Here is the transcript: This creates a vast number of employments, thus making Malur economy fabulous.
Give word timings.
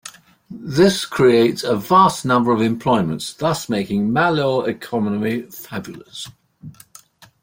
This 0.49 1.05
creates 1.05 1.63
a 1.63 1.75
vast 1.75 2.25
number 2.25 2.51
of 2.51 2.59
employments, 2.59 3.33
thus 3.33 3.69
making 3.69 4.09
Malur 4.09 4.67
economy 4.67 5.43
fabulous. 5.43 6.27